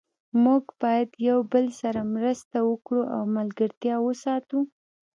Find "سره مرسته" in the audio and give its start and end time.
1.81-2.57